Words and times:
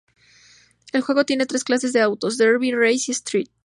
El 0.93 1.01
juego 1.03 1.25
tiene 1.25 1.45
tres 1.45 1.63
clases 1.63 1.93
de 1.93 2.01
autos: 2.01 2.39
derby, 2.39 2.71
race, 2.71 3.03
y 3.09 3.11
street. 3.11 3.49